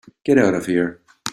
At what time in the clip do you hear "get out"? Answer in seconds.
0.25-0.55